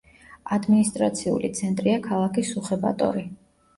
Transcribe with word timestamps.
ადმინისტრაციული 0.55 1.51
ცენტრია 1.59 1.99
ქალაქი 2.09 2.47
სუხე-ბატორი. 2.51 3.27